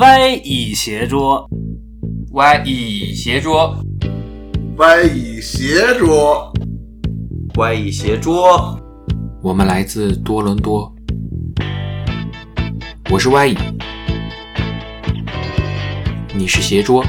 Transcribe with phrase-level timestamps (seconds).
[0.00, 1.48] 歪椅斜桌，
[2.32, 3.76] 歪椅斜桌，
[4.76, 6.52] 歪椅斜桌，
[7.56, 8.78] 歪椅斜桌。
[9.42, 10.94] 我们来自多伦多，
[13.10, 13.56] 我是歪椅，
[16.34, 17.04] 你是斜桌，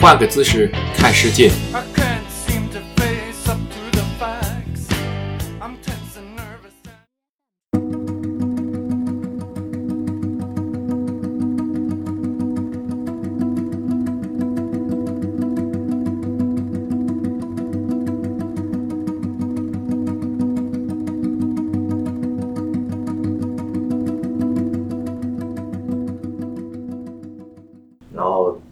[0.00, 1.52] 换个姿势看世界。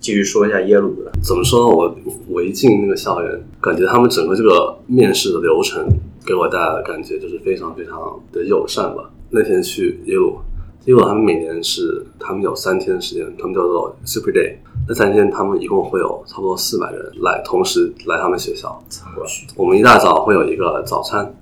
[0.05, 1.75] 继续说一下耶鲁的，怎么说呢？
[1.75, 1.97] 我
[2.29, 5.83] 我一进那个校园，感觉他们整个这个面试的流程
[6.27, 9.11] 给我带来的感觉就是非常非常的友善吧。
[9.31, 10.37] 那天去耶鲁，
[10.85, 14.57] 耶鲁他们每年是他们有三天时间，他们叫做 Super Day。
[14.87, 19.27] 那三天他们一共会有差不多四百人来同时来他们学校参观。
[19.57, 21.35] 我们一大早会有一个早餐，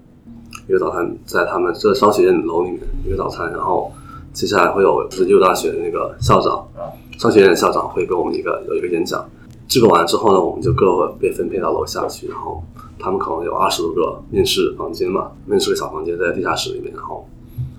[0.68, 3.90] 一个早餐在他们这商学院楼里面一个早餐，然后
[4.32, 6.64] 接下来会有就是耶鲁大学的那个校长。
[7.22, 9.24] 商学院的校长会给我们一个有一个演讲，
[9.68, 12.60] 这个完了之后呢，我们就各个被分配到楼下去，然后
[12.98, 17.24] 他们可能有二十多个面试房间嘛，面试的小房间在地下室里面，然后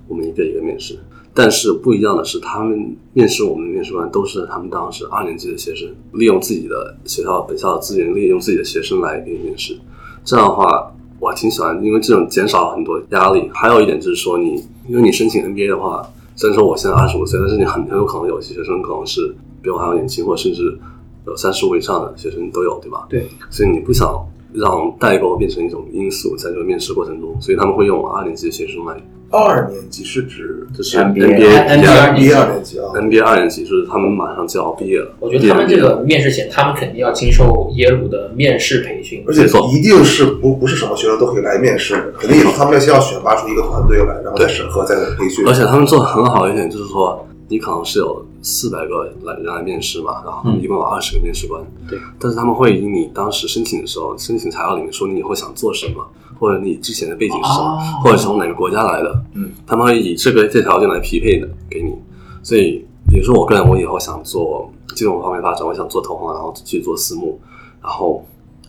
[0.08, 0.98] 我们一个一个面试。
[1.34, 9.78] 但是不一样的是，他们面试我们的面试官都是他们当时二年级的学生，利用自己的学校本校的资源，利用自己的学生来给你面试。
[10.24, 13.50] 这样的话，我挺喜欢，因为这种减少很多压力。
[13.52, 16.08] 还有一点就是说，你因为你申请 NBA 的话。
[16.36, 20.78] 虽然说我现在二十五岁，但是你很很有可能有些学生可能是比我还要年轻，或者甚至
[21.26, 23.06] 有三十五以上的学生都有，对吧？
[23.08, 23.28] 对。
[23.50, 24.08] 所以你不想
[24.54, 28.96] 让代沟变成一种因素，在这个面试过程中，所以他们会用二年级的学生来。
[29.30, 32.12] 二年级是指就是 NBA NBA 二
[32.52, 35.10] 年级啊，NBA 二年级就是他们马上就要毕业了。
[35.18, 45.44] 我觉得他们这个面试前，他们肯定要经受耶鲁的面试培训，而且一定是不不是什么学生都可以来面试，肯定也是他们要先要选拔出一个团队来，然后再审核再培训。
[45.48, 56.06] 而且他们做的很好一点，就是说你可能是有四百个来人来面试嘛，然后一共有二十个面试官，对，但是他们会以你当时申请的时候申请材料里面说你以后想做什么。
[56.36, 61.94] 或者你之前的背景是什么，或者从哪个国家来的，嗯，他们会以这个这条件来匹配的给你。
[62.42, 67.40] 所以，比如说我个人，我以后想做金融方面发展，我想做投行，然后去做私募。
[67.80, 68.26] 然后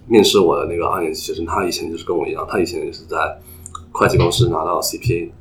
[0.07, 3.17] 面试我的那个二年级学生，他以前就是跟我一样，他以前也是在
[3.91, 5.31] 会计公司拿到 CPA，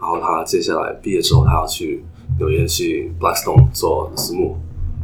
[0.00, 2.04] 然后他接下来毕业之后，他要去
[2.38, 4.56] 纽约去 Blackstone 做私募。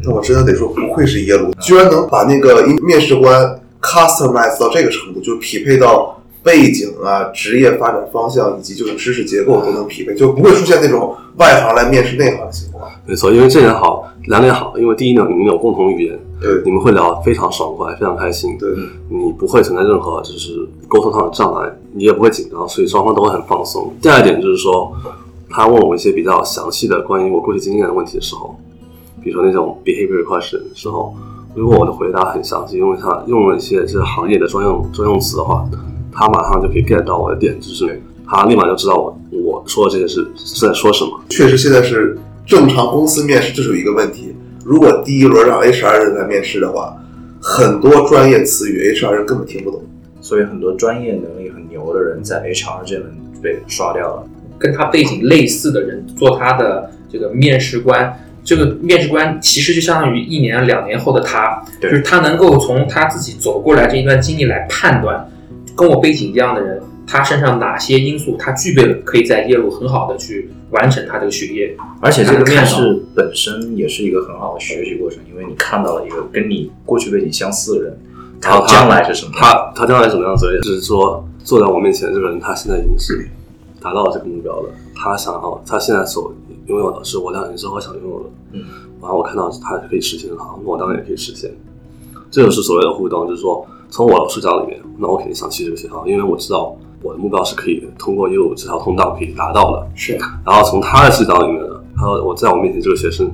[0.02, 6.16] 那我真的得说，不愧是耶鲁，居然能把那个面试官 customize 到这个程度，就匹配到。
[6.42, 12.90] 背景啊，职业发展方向以及就是知识结构都能匹配，就不会出现那种外行来面试内行的情况。
[13.04, 18.70] 没错，因为这点好，两点好，因为第一呢，你们有共同语言，对，你们会聊非常爽快，非常开心，对，
[19.10, 23.94] 你不会存在任何就是沟通上的障碍，你也不会紧张，所以双方都会很放松。
[24.00, 24.90] 第二点就是说，
[25.50, 28.56] 他问我一些比较详细的关于我过去经验的问题的时候，
[29.22, 31.14] 比如说那种 behavior question 的时候，
[31.54, 35.68] 如果我的回答很详细，因为他用了一些这个行业的专用专用词的话。
[36.12, 41.20] 他马上就可以 get 到我的点，就是他立马就知道我我说的这些是是在说什么。
[41.28, 44.34] 确实，现在是正常公司面试就是有一个问题，
[44.64, 46.96] 如果第一轮让 HR 人来面试的话，
[47.40, 49.84] 很多专业词语 HR 人根本听不懂，
[50.20, 54.24] 所以很多专业能力很牛的人在 HR 这门被刷掉了。
[54.60, 65.26] 跟他背景类似的人做他的这个面试官，这个面试官其实就相当于一年两年后的他，就是他能够从他自己走过来这一段经历来判断。
[65.74, 71.74] 跟我背景一样的人，他身上哪些因素他具备了，可以在耶鲁很好的去完成他这个学业。
[72.02, 77.98] 而且这个面试本身也是一个很好的学习过程，因为你看到了一个跟你过去背景相似的人，
[78.42, 79.32] 他将来是什么？
[79.34, 80.46] 他他将来什么样子？
[80.62, 83.26] 就是说坐在我面前的这个人，他现在已经是
[83.80, 84.70] 达到了这个目标了。
[84.94, 86.32] 他想要，他现在所
[86.66, 88.30] 拥有的是我两年之后想拥有的。
[88.52, 88.64] 嗯，
[89.00, 91.50] 然后我看到他可以实现的话，那我当然也可以实现。
[92.30, 93.66] 这就是所谓的互动，就是说。
[93.92, 96.72] 从我的视角里面，那我肯定想去这个学校，因为我知道
[97.02, 99.84] 我的目标是可以通过业务这条通道可以达到的。
[99.96, 100.16] 是。
[100.46, 103.28] 然后从他的视角里面呢，他说我在我面前这个学生，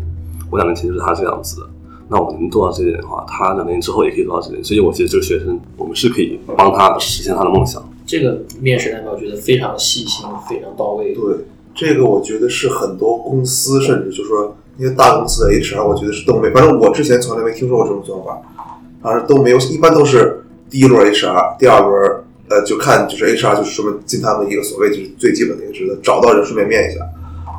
[0.51, 1.67] 我两年前就是他这样子的，
[2.09, 4.65] 那我能做到这点的话，他两年之后也可以做到这点。
[4.65, 7.87] 所以我觉得这个学生，我们是可以帮他实现他的梦想。
[8.07, 11.13] 这个面试代表觉得非常细心，非常到位。
[11.13, 11.37] 对，
[11.75, 16.51] 这个我觉得是很多公司，甚至就是说那些大公司的 HR，我觉得是都没。
[16.51, 18.41] 反正我之前从来没听说过这种做法，
[19.03, 20.43] 反正都没有，一般都是。
[20.69, 27.01] 第一轮 HR，第二轮呃，就看就是 HR 就是说明进他们一个所谓就是最基本的一个职责，找到人顺便面一下。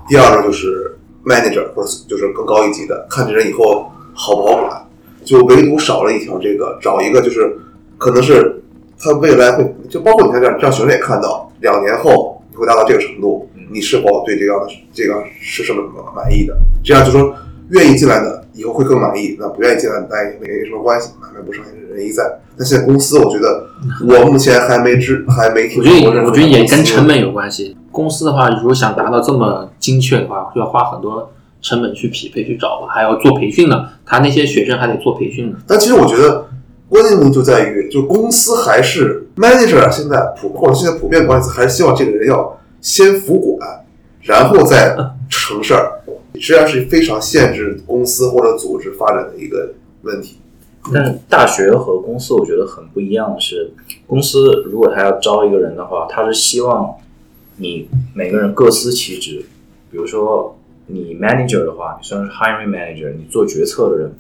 [0.10, 4.90] 第二个就是 manager 或者就是更高一级的，看这人以后好不好管，
[5.24, 7.58] 就唯独少了一条这个找一个就是
[7.98, 8.57] 可能是
[9.00, 15.82] 他未来会就包括你看这样，让学生也看到两年后你会达到这个程度，你是否对这样的这个是什么
[16.16, 16.58] 满意的？
[16.84, 17.34] 这样就说
[17.70, 21.64] 愿意进来的以后会更满意，那不愿意进来的那也没什么关系，买卖不成
[21.94, 22.40] 人一在。
[22.58, 23.68] 但现在公司，我觉得
[24.08, 27.78] 我目前还没知还没听我觉得，我觉得也跟成本有关系。
[27.92, 33.90] 公司的话，如果想达到这么精确的话，就要花很多成本去匹配去找吧，还要做培训呢。
[34.06, 35.58] 他那些学生还得做培训呢。
[35.68, 36.47] 但其实我觉得
[36.90, 43.86] 关键问题就在于，就公司还是 manager，现在普或者现在普遍关系还是希望这个人要先服管，
[44.22, 44.96] 然后再
[45.30, 46.02] 成事儿，
[46.36, 49.74] 实际上是非常限制公司或者组织发展的一个
[50.04, 50.38] 问题。
[50.94, 53.72] 但大学和公司我觉得很不一样的是，
[54.06, 56.96] 公司如果他要招一个人的话，他是希望
[57.58, 59.46] 你每个人各司其职。
[59.92, 64.16] 比如说你 manager 的话，你虽然是 hiring manager，你做决策的人，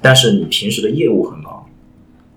[0.00, 1.66] 但是你平时的业务很忙，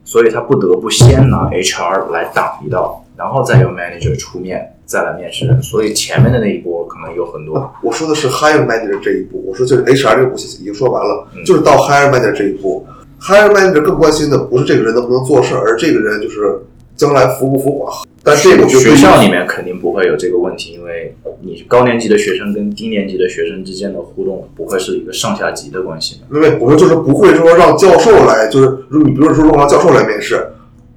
[0.03, 5.45] 所以他不得不先拿 HR 来挡一道，然后再由 manager 出面再来面试。
[5.47, 5.61] 人。
[5.61, 7.57] 所以前面的那一波可能有很多。
[7.57, 11.43] 啊，我说的是 hire manager 这一步，我说就是 HR 这个步已经说完了，嗯。
[11.45, 12.85] 就是到 hire manager 这一步
[13.21, 16.59] ，hire manager 更关心的不是这个人能不能做事儿，而这个人就是
[17.01, 17.91] 将来服不服管。
[18.23, 26.35] 但这个学校里面肯定不会有这个问题，因为你高年级的学生跟低年级的学生之间的互动不会是一个上下级的关系的。
[26.35, 30.51] 因为我们就是不会说让教授来，就是如你比如说让教授来面试，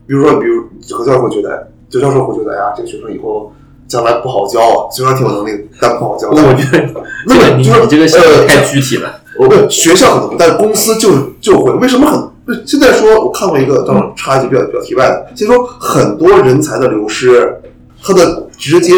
[0.07, 3.51] 比如说比如何教授会觉得，就教授会觉得哎呀，这个学生以后
[3.89, 6.29] 将来不好教啊，虽然挺有能力，但不好教。
[6.29, 6.87] 我觉得
[7.27, 9.23] 那么就是你你这个想呃太具体了。
[9.39, 11.11] 我问学校可能，但是公司就
[11.41, 12.34] 就会为什么很？
[12.67, 17.61] 现在说我看过一个，当然插一句比较比较题外的，其实说很多人才的流失，
[18.03, 18.93] 他的直接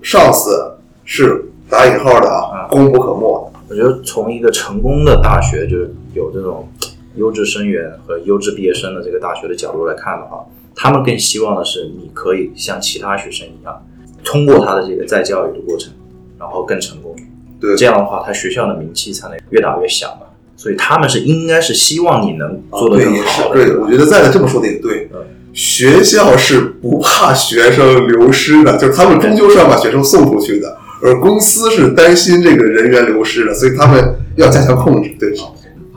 [0.00, 3.52] 上司是打引号的啊，功不可没。
[3.68, 6.68] 我觉得从一个成功的大学，就是有这种
[7.16, 10.44] 优质生源和优质毕业生的这个大学的角度来看的话，
[10.74, 13.84] 他们更希望的是你可以像其他学生一样，
[14.22, 15.92] 通过他的这个再教育的过程，
[16.38, 17.16] 然后更成功。
[17.60, 20.26] 对这样的话，他学校的名气才能越打越响嘛。
[20.56, 23.64] 所以他们是应该是希望你能做得对，也是更好的。
[23.64, 25.20] 对，我觉得再这么说的也对嗯。
[25.52, 35.14] 学校是不怕学生流失的，就是他们终究是要把学生送出去的，而公司是担心这个人员流失的，所以他们要加强控制。
[35.20, 35.32] 对，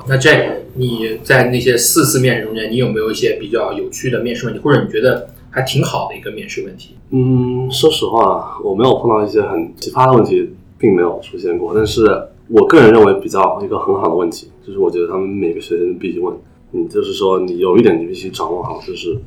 [0.08, 6.96] 那 Jack，你在那些四次面试中间，你有没有一些比较有趣的面试问题，或者你觉得还挺好的一个面试问题？
[7.10, 11.74] 嗯，说实话，我没有碰到一些很奇葩的问题，并没有出现过。
[11.76, 12.06] 但是
[12.50, 16.36] 我个人认为比较一个很好的问题，就是我觉得他们每个学生必须问，
[16.72, 19.18] 嗯就是说你有一点你必须掌握好，就是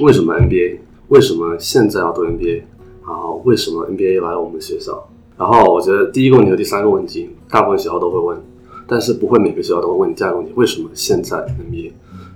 [0.00, 0.78] 为什么 NBA，
[1.08, 2.62] 为什么现在要读 NBA，
[3.06, 5.08] 然后为什么 NBA 来我们学校？
[5.38, 8.42] 然后我觉得第一个问题和第三个问题，大部分学校都会问，
[8.86, 11.92] 但是不会每个学校都会问第二个问题，为什么现在 NBA？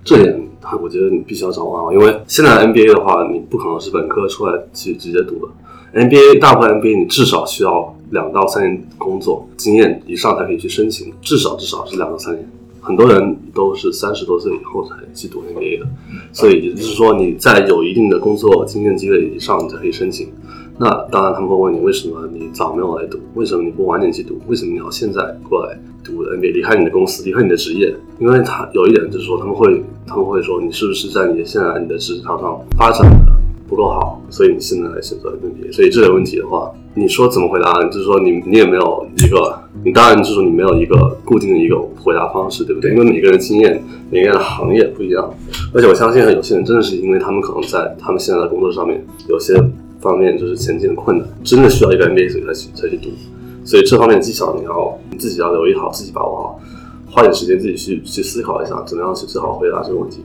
[0.09, 0.49] 这点
[0.83, 5.53] 我觉得你必须要掌握好，因为现在的 NBA 的话，你不可能是本科出来去直接读的。
[5.95, 12.49] NBA 大部分 NBA 你至少需要两到三年工作经验以上才可以去申请，至少至少是两到三年。
[12.81, 15.87] 很多人都是三十多岁以后才去读 NBA 的，
[16.33, 20.29] 所以也就是说你在有一定的工作经验积累以上，你才可以申请。
[20.79, 27.93] 那当然他们会问你为什么你早没有来读，为什么你不晚点去读，为什么你要现在过来读 NBA，离开你的公司，离开你的职业？
[28.21, 33.33] 因为他有一点就是说他们会他们会说你是不是在你现在你的职场上发展的
[33.69, 35.73] 不够好，所以你现在来选择 NBA。
[35.73, 37.83] 所以这个问题的话，你说怎么回答？
[37.87, 42.93] 就是说你你也没有一个，你当然就是说你没有一个固定的一个回答方式，对不对？
[42.93, 45.29] 因为每个人的经验、每个人的行业不一样，
[45.75, 49.55] 而且我相信有些人真的是因为他们可能在他们现在的工作上面有些
[50.01, 53.11] 方面就是前进的困难，真的需要一个 MBA 所以才去才去读。
[53.65, 56.61] 所以这方面技巧你要你自己要留意好，自己把握好，
[57.11, 60.25] 花点时间自己去去思考一下，怎么样去最好回答这个问题。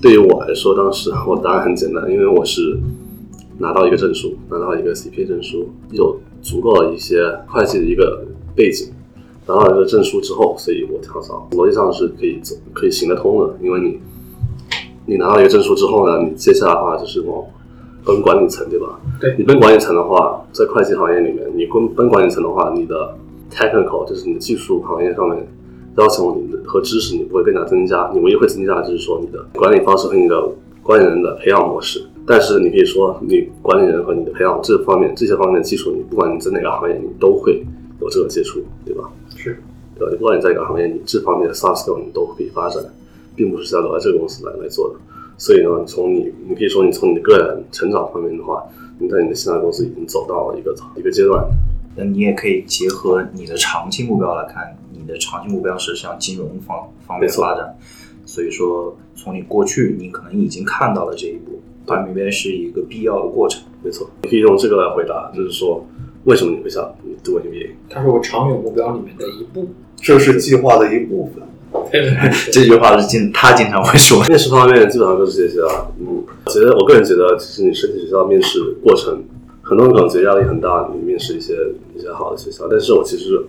[0.00, 2.78] 对于我来说，当时我答案很简单，因为我是
[3.58, 8.88] 拿到一个证书，拿到一个 CPA 证书，有足够的一些会计的一个背景，
[9.46, 13.98] 拿到一个证书之后，所以我跳槽逻辑上是可以走可以行得通的，因为你
[15.06, 17.42] 你拿到一个证书之后呢，你接下来的话就是往
[18.06, 19.00] 奔管理层，对吧？
[19.20, 23.14] 对你奔管理层的话，在会计行业里面，你奔奔管理层的话，你的
[23.50, 25.46] technical 就是你的技术行业上面
[25.96, 30.48] 要求你的和知识你不会更加增加，你唯一会增加的就是说你的管理方式和你的
[30.82, 32.00] 管理人的培养模式。
[32.28, 37.64] 但是你可以说，你管理人和你的培养这方面这些方面的技术，你不管你在哪个行业，你都会
[38.00, 39.08] 有这个接触，对吧？
[39.36, 39.56] 是，
[39.96, 40.10] 对吧？
[40.10, 42.82] 你不管你在哪个行业，你这方面的 soft skill 你都可以发展，
[43.36, 44.94] 并不是在留在这个公司来来做的。
[45.38, 48.64] 所以呢，从你你可以说你从你的个人成长方面的话，
[48.98, 51.46] 你在你的现在公司已经走到了一个一个阶段。
[51.98, 57.74] 那你也可以结合你的长期目标来看，你的长期目标是向金融方方面没错发展。
[58.26, 63.62] 所以说，从你过去，你可能已经看到了这一步，它明明是一个必要的过程。
[63.82, 65.86] 没错，你可以用这个来回答，就是说
[66.24, 67.70] 为什么你会想读 MBA？
[67.88, 69.68] 它是我长远目标里面的一步。
[69.96, 71.42] 这是计划的一部分。
[72.52, 74.22] 这句话是经他经常会说。
[74.28, 75.88] 面试方面基本上都是这些啊。
[76.00, 79.24] 嗯，其实我个人觉得，其实你申请学校面试过程，
[79.62, 81.54] 很多人可能觉得压力很大，你面试一些
[81.96, 83.44] 一些好的学校，但是我其实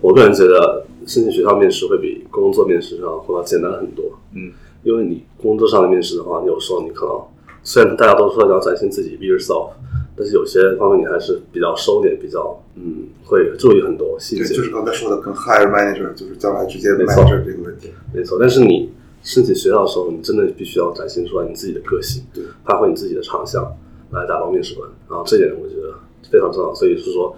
[0.00, 4.04] 我个人觉得，申请学校面试会比工作面试上会要简单很多。
[4.34, 7.16] 嗯，因为你工作上的面试的话，有时候你可能
[7.62, 9.70] 虽然大家都说你要展现自己，be yourself，
[10.14, 14.54] 但是有些方面你还是比较收敛，比较嗯，会注意很多细对，节。
[14.54, 17.90] 就是刚才说的跟 higher manager，就是将来直接没错 manager 这个问题。
[18.12, 18.90] 没错，但是你
[19.22, 23.64] 申请学校的时候，你真的必须要展现出来你自己的个性，对，发挥你自己的长项
[24.10, 24.88] 来打动面试官。
[25.08, 25.94] 然后这点我觉得
[26.30, 26.74] 非常重要。
[26.74, 27.34] 所以是说，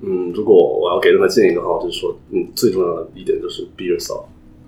[0.00, 4.24] 嗯，如果我要给任何建议的话，就是说，嗯，最重要的一点就是 be yourself，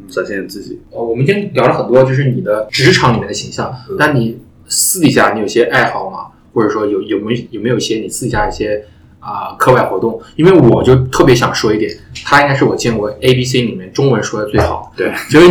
[0.09, 0.79] 展现你自己。
[0.91, 3.73] 哦，我们今天聊了很多，就是你的职场里面的形象。
[3.89, 6.33] 嗯那你私底下你有些爱好吗？
[6.57, 8.83] 或者说有有没有有没有一些你私底下一些
[9.21, 10.19] 啊、课外活动？
[10.37, 11.93] 因为我就特别想说一点，
[12.25, 15.05] 他应该是我见过 A B C 里面中文说的最好的。
[15.05, 15.49] 对，就是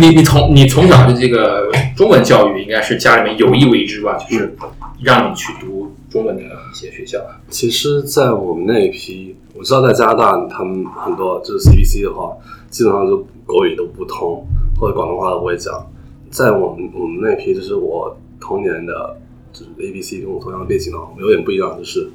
[0.00, 4.52] 你你你从你从小的这个中文教育应该是家里面有意为之吧，就是
[5.00, 7.20] 让你去读中文的一些学校。
[7.48, 12.34] 其实，在我们那一批，我知道在加拿大，他们很多就是 CBC 的话，
[12.70, 14.44] 基本上就国语都不通，
[14.80, 15.86] 或者广东话都不会讲。
[16.30, 19.16] 在我们我们那一批，就是我童年的，
[19.58, 22.10] 就是 ABC 跟我同样的背景的话，有点不一样，就是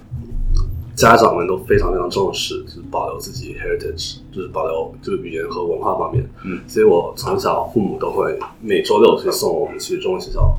[0.95, 6.23] 家长们都非常非常重视，就是保留自己 heritage，就是保留这个语言和文化方面。
[6.45, 10.55] 嗯，所以我从小父母都会每周六去送我们去中文学校，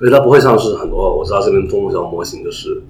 [0.00, 2.82] 而且它不会像是很多我知道这边中文学校模型就是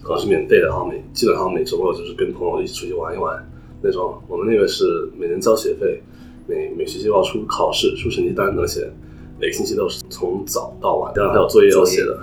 [0.00, 3.44] 可能是免费的，然后每基本上每周六就是跟朋友一起出去玩一玩
[3.82, 4.14] 那种。
[4.28, 6.00] 我们那个是每年交学费，
[6.46, 8.88] 每每学期要出考试、出成绩单，而且
[9.40, 12.18] 每个星期都是从早到晚，当然还有作业要写的，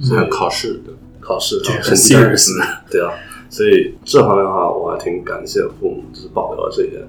[0.00, 2.48] 所以还有考试的，考试、这个成绩单 serious
[2.90, 3.12] 对啊，
[3.48, 7.02] 所以这方面的话，我还挺感谢父母，就是保留了这一点，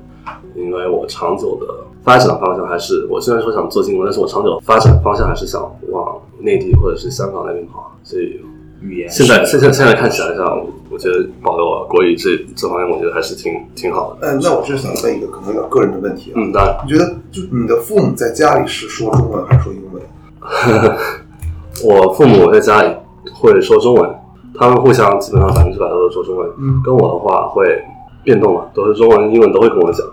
[0.55, 1.67] 因为我长久的
[2.03, 8.39] 发展方向还是，我虽然说想做金融，但是我长久发展方向还是想往内地或者是香港那边跑，所以
[8.81, 14.27] 语言现在现在现在看起来像，我觉得保留了国语这这方面，我觉得还是挺挺好的。
[14.27, 20.01] 嗯，那我这想问一个可能有点个人的问题啊，嗯，当然，你觉得就你的父母在家里是说中文还是说英文？
[21.83, 22.89] 我父母在家里
[23.33, 24.09] 会说中文，
[24.57, 26.50] 他们互相基本上百分之百都是说中文。
[26.59, 27.65] 嗯跟我的话会
[28.23, 30.05] 变动嘛，都是中文、英文都会跟我讲。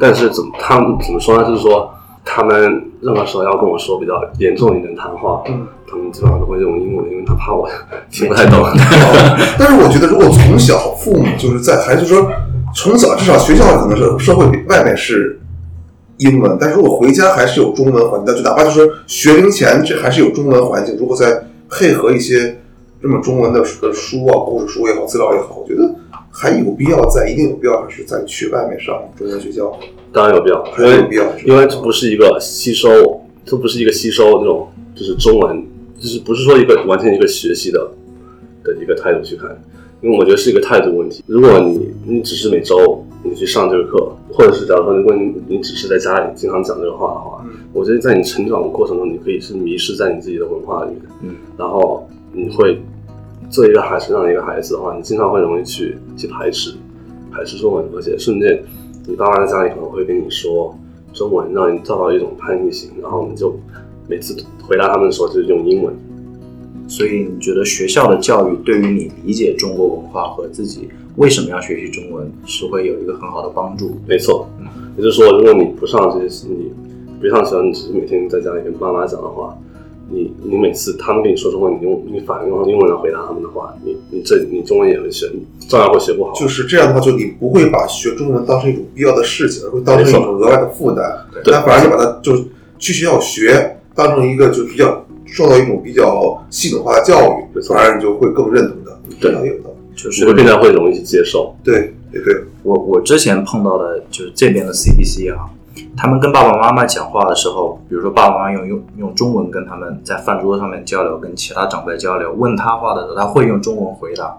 [0.00, 1.44] 但是怎么他们怎么说呢？
[1.44, 1.90] 就是说
[2.24, 7.68] 他们任何时候要跟我说比较严重一点的谈话，嗯，他们基本上都会用英文，因为他怕我
[8.10, 8.64] 听不太懂。
[9.58, 12.26] 但是我觉得，如果从小父母就是在，还是说
[12.74, 15.38] 从小至少学校可能是社会比外面是
[16.24, 22.58] 英文，但是我回家还是有中文环境，就哪怕就是学龄前这还是有中文环境，如果再配合一些
[23.02, 25.94] 这么中文的书啊、故事书也好、资料也好，我觉得
[26.30, 29.78] 还有必要在，一定有必要还是再去外面上中文学校，
[30.12, 32.88] 当然有必要，还有必要，因为这不是一个吸收，
[33.44, 35.66] 这不是一个吸收这种就是中文，
[36.00, 37.90] 就是不是说一个完全一个学习的
[38.62, 39.50] 的一个态度去看，
[40.00, 41.22] 因为我觉得是一个态度问题。
[41.26, 47.50] 如果你你只是每周你去上这个课，或者是假如说如果你你只是在家里经常讲这个话的话，嗯。
[47.72, 52.80] 我觉得在你成长的过程中，你可以是迷失在你自己的文化里面，嗯，然后你会
[53.50, 56.74] 做一个孩成长的一个孩子的话，你经常会容易去去排斥
[57.32, 58.62] 排斥中文，而且瞬间
[59.08, 60.76] 你爸妈在家里可能会跟你说
[61.12, 63.58] 中文，让你造到一种叛逆心，然后你就
[64.06, 65.92] 每次回答他们的时候就是用英文。
[66.86, 73.96] 所以你觉得学校的教育对于你理解中国文化和自己为什么要学习中文是会有一个很好的帮助？
[74.06, 74.48] 没错，
[74.96, 76.72] 也就是说，如果你不上这些，你
[77.20, 79.56] 不上学校，你只是每天在家里跟爸妈讲的话，
[80.10, 86.32] 你你每次他们跟你说中文，你用你反而用英文来回答他们的话，你你这你中文也会学，你照样会学不好。
[86.34, 91.26] 就是这样的话，就你不会把学中文当成一种必要的事情，而会当成一种额外的负担。
[91.32, 92.36] 对但反而你把它就
[92.78, 98.98] 去学校学当成一个就比较受到一种比较系统化的教育反而你就会更认同的。
[99.20, 99.73] 对这样有的。
[99.96, 101.54] 就是你会变得会容易去接受。
[101.62, 105.50] 对对对，我我之前碰到的就是这边的 CBC 啊，
[105.96, 114.38] 他们跟爸爸妈妈讲话的时候，比如说爸爸妈妈用用用中文跟他们在饭桌上面交流，跟其他长辈交流，问他话的时候，他会用中文回答。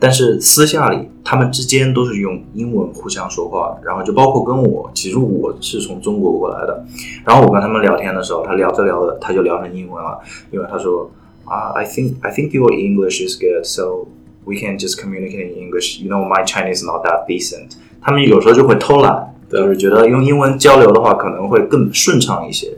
[0.00, 6.84] 但是私下里他们之间都是用英文互相说话，然后就包括跟我，其实我是从中国过来的，
[7.24, 10.18] 然后我跟他们聊天的时候，他聊着聊着他就聊成英文了，
[10.50, 11.10] 因为他说
[11.44, 14.06] 啊、i think I think your English is good, so
[14.44, 16.00] we can just communicate in English.
[16.00, 17.76] You know, my Chinese is not that decent.
[18.00, 22.72] 他们有时候就会偷懒，对就是觉得用英文交流的话可能会更顺畅一些。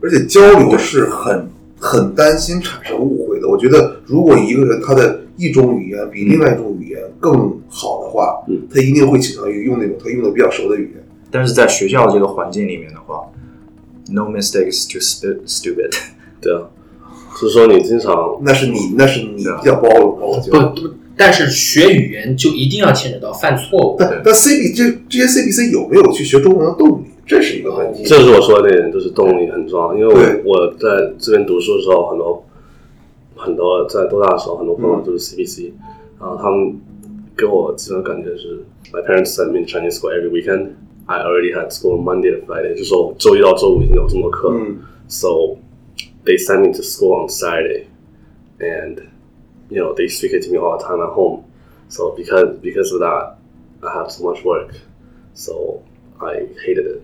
[0.00, 3.48] 而且交流是很很担心产生误会的。
[3.48, 11.04] 我觉得，如果一个人他的一种语言比另外一种语言更好的话，嗯他一定会倾向于用那种他用的比较熟的语言。
[11.30, 13.24] 但是在学校这个环境里面的话
[14.10, 15.90] ，no mistakes too stu- stupid。
[16.40, 16.52] 对
[17.36, 20.66] 是说你经常那是你，那是你对啊比较包容，我觉不得。
[20.68, 23.96] 不，但是学语言就一定要牵扯到犯错误。
[23.98, 28.02] 但但 C B 这这些 C B C 有没有去学中文的动力，这是一个问题。
[28.04, 29.94] 这是我说的那点，就是动力很重要。
[29.94, 32.44] 因为我我在这边读书的时候，很多
[33.36, 35.72] 很多在多大的时候，很多朋友都是 CBC，、
[36.20, 36.76] 然后他们
[37.36, 40.68] 给我基本感觉是，My parents send me Chinese school every weekend.
[41.06, 45.58] I already had school Monday to Friday，就说我周一到周五已经有这么多课、嗯 s o
[46.24, 47.86] they send me to school on Saturday,
[48.58, 49.02] and
[49.68, 51.44] you know they speak it to me all the time at home.
[51.88, 53.36] So because because of that,
[53.82, 54.74] I have so much work.
[55.34, 55.82] So
[56.20, 57.02] I hated it.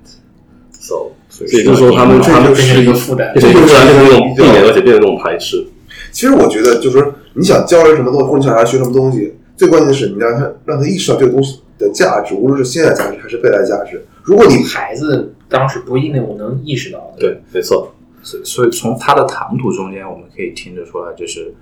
[0.72, 5.66] So 所以就是说他们他们变成一个负担这就是变成那种避免，而且变成那种排斥。
[6.10, 14.02] 其实我觉得，就是说，你想教人什么东西，或者你想让他学什么东西，最关键的是你让他让他意识到这个东西的价值，无论是现在价值还是未来价值。
[14.22, 17.20] 如果你孩子当时不一定能意识到的。
[17.20, 21.54] 对，没错，所以所以从他的谈吐中间，我们可以听得出来，就是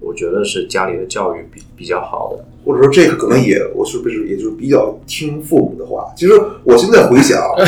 [0.00, 2.44] 我觉得是家里的教育比比较好的。
[2.64, 6.12] 或者说这个可能也，我是不是也就是比较听父母的话？
[6.16, 6.32] 其实
[6.62, 7.38] 我现在回想，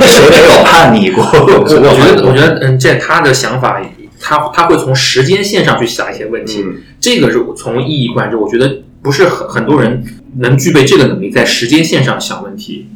[0.00, 1.24] 谁没有叛逆过？
[1.24, 3.82] 我觉得，我觉得，嗯，这他的想法，
[4.20, 6.62] 他他会从时间线上去想一些问题。
[6.64, 10.02] 嗯这个是从一以贯之，我觉得不是很很多人
[10.38, 12.88] 能具备这个能力，在时间线上想问题。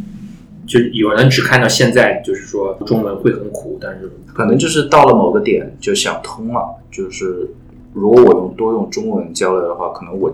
[0.69, 6.61] 就是有人只看到现在，就是说中文会很苦，但是可能就是到了某个点就想通了，
[6.93, 7.49] 就是
[7.95, 10.31] 如果我用多用中文交流的话，可能我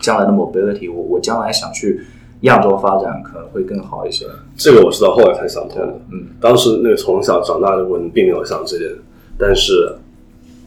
[0.00, 2.00] 将来的 mobility，我我将来想去
[2.40, 4.26] 亚洲发展可能会更好一些。
[4.56, 6.00] 这个我是到后来才想通的。
[6.12, 8.90] 嗯，当时那个从小长大的我并没有想这点，
[9.38, 9.96] 但是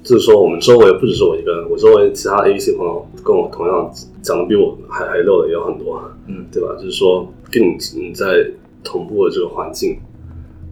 [0.02, 3.92] 就是说我们周围不只是我一个人，我周围其他 A B C 朋友跟我同样
[4.22, 6.70] 讲的比我还还溜的也有很多，嗯，对吧？
[6.78, 8.26] 就是说跟你你在
[8.84, 10.00] 同步的这个环境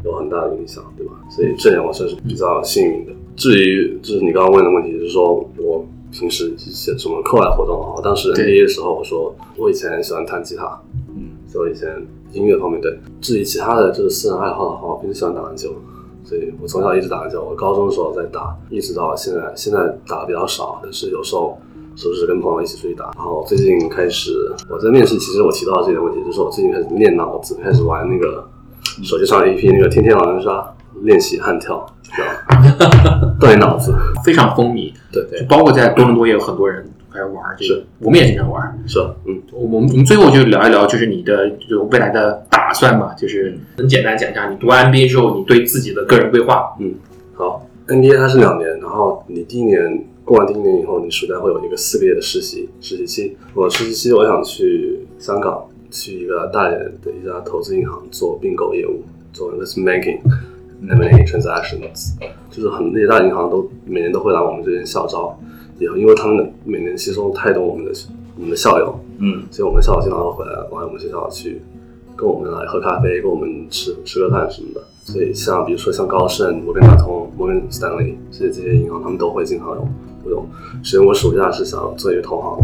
[0.03, 1.13] 有很大的影响，对吧？
[1.29, 3.11] 所以这点我算是比较幸运的。
[3.35, 7.93] 至于就是你刚刚问的问题，就是说我平时写什么课外活动啊？
[7.95, 12.97] 我当时 NBA 的时候，我说我以前喜欢弹吉他，嗯，所以我以前音乐方面对。
[13.21, 15.69] 至于其他的就是私人爱好的话，我平时喜欢打篮球，
[16.23, 17.43] 所以我从小一直打篮球。
[17.43, 21.57] 我高中的时候在打，一直到现在，现在打的比较少，但是有时候
[21.97, 23.05] 时不是跟朋友一起出去打。
[23.15, 24.31] 然后最近开始，
[24.69, 28.47] 我在面试，其实我提到这个问题，就是我最近开始练脑子，开始玩那个
[29.03, 30.63] 手机上 A P P 那个天天狼人杀，
[31.01, 33.35] 练习悍跳，知道吧？
[33.39, 33.95] 锻炼脑子。
[34.23, 34.93] 非常风靡。
[35.11, 38.83] 对对，包括在多伦多也有很多人开始玩这个是，我们也经常玩。
[38.85, 38.99] 是？
[39.25, 39.41] 嗯。
[39.51, 46.75] 我们我们最后就聊一聊，就是你的就未来的打算吧，就是很简单讲一下，你读完 MBA 之后，你对自己的个人规划。
[46.79, 46.93] 嗯
[47.33, 53.37] 好，NBA 它是两年，然后你第一年过完第一年以后，你暑假会有一个四个月的实习实习期。
[53.53, 60.19] 我实习期我想去香港，去一个大一点的一家投资银行做并购业务，做 investment banking、
[60.87, 62.13] M&A transactions，
[62.51, 65.39] 就是很那些大银行都每年都会来我们这边校招，
[65.79, 67.91] 也因为他们每年吸收太多我们的
[68.35, 71.61] 我们的校友，嗯，所以我们校友经常会回来来我们学校去
[72.17, 74.81] 跟我们来喝咖啡，跟我们吃吃个饭什么的。
[75.05, 79.87] 所以像比如说像高盛、摩根大通、摩根斯坦利这些这些银行，他们都会经常有
[80.23, 80.45] 活动。
[80.83, 82.59] 所以我暑假是想做一个投行，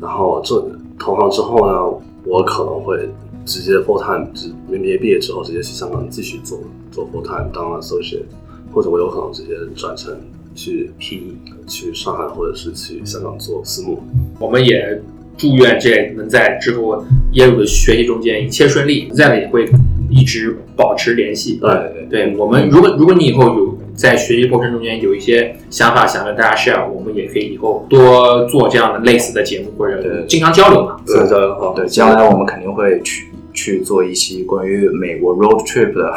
[0.00, 3.08] 然后做投行之后呢，我可能会
[3.44, 6.60] 直接 full time，直 MBA 毕业之后直接去香港继续做
[6.92, 8.26] 做 full time 当 associate，
[8.72, 10.16] 或者我有可能直接转成
[10.54, 11.34] 去 PE，
[11.66, 13.98] 去上海或者是去香港做私募。
[14.38, 15.02] 我们也
[15.36, 19.68] 祝愿这能在之后耶鲁的学习中间一切顺利，在也会
[20.10, 21.58] 一直保持联系。
[21.60, 30.96] 对对对我们，如果如果你以后有在学习过程中间有一些想法想跟大家 share，我们也可以以后多做这样的类似的节目，或者经常交流嘛。
[31.04, 36.12] 自然交流好，对，将来我们肯定会去去做一期关于美国 road trip 的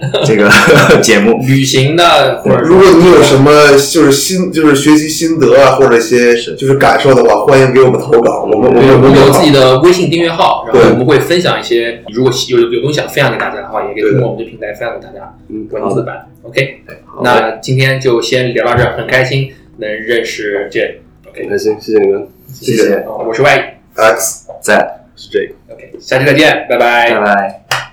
[0.24, 0.50] 这个
[1.02, 1.40] 节目。
[1.46, 16.26] 旅行的，或者如果你有什么就是心就是学习心得啊，或者一些就是感受的话，欢迎给我们投稿，我们我，们我们有自己的的微信订阅号，然后我们会分享一些，如果有有东西想分享给大家的话，也可以通过我们的平台分享给大家嗯，文字版。
[16.42, 16.82] OK，
[17.22, 20.96] 那今天就先聊到这儿，很开心能认识 Jane。
[21.28, 22.26] OK，很开心，谢谢你们。
[22.52, 24.46] 谢谢啊我是 Y，X。
[24.60, 25.54] 在，是这个。
[25.74, 27.91] OK，下期再见，拜拜拜拜。